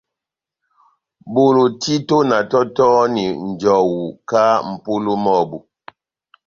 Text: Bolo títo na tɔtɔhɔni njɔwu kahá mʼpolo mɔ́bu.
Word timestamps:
Bolo 1.33 1.63
títo 1.83 2.17
na 2.29 2.37
tɔtɔhɔni 2.51 3.25
njɔwu 3.49 4.01
kahá 4.29 4.55
mʼpolo 4.69 5.13
mɔ́bu. 5.23 5.57